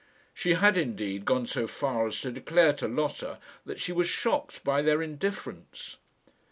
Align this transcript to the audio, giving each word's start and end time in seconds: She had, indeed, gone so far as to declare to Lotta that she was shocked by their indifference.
She 0.33 0.55
had, 0.55 0.79
indeed, 0.79 1.25
gone 1.25 1.45
so 1.45 1.67
far 1.67 2.07
as 2.07 2.19
to 2.21 2.31
declare 2.31 2.73
to 2.73 2.87
Lotta 2.87 3.37
that 3.67 3.79
she 3.79 3.91
was 3.91 4.09
shocked 4.09 4.63
by 4.63 4.81
their 4.81 4.99
indifference. 4.99 5.97